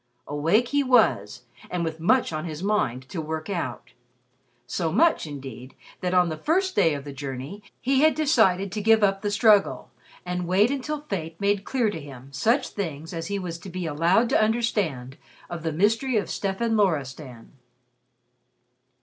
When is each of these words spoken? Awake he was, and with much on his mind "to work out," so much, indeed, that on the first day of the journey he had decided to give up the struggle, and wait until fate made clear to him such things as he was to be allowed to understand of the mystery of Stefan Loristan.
Awake 0.25 0.69
he 0.69 0.81
was, 0.83 1.43
and 1.69 1.83
with 1.85 1.99
much 1.99 2.33
on 2.33 2.45
his 2.45 2.63
mind 2.63 3.07
"to 3.09 3.21
work 3.21 3.51
out," 3.51 3.91
so 4.65 4.91
much, 4.91 5.27
indeed, 5.27 5.75
that 5.99 6.11
on 6.11 6.29
the 6.29 6.37
first 6.37 6.75
day 6.75 6.95
of 6.95 7.03
the 7.03 7.13
journey 7.13 7.61
he 7.79 8.01
had 8.01 8.15
decided 8.15 8.71
to 8.71 8.81
give 8.81 9.03
up 9.03 9.21
the 9.21 9.29
struggle, 9.29 9.91
and 10.25 10.47
wait 10.47 10.71
until 10.71 11.01
fate 11.01 11.39
made 11.39 11.65
clear 11.65 11.91
to 11.91 12.01
him 12.01 12.33
such 12.33 12.69
things 12.69 13.13
as 13.13 13.27
he 13.27 13.37
was 13.37 13.59
to 13.59 13.69
be 13.69 13.85
allowed 13.85 14.27
to 14.29 14.41
understand 14.41 15.17
of 15.51 15.61
the 15.61 15.71
mystery 15.71 16.17
of 16.17 16.31
Stefan 16.31 16.75
Loristan. 16.75 17.51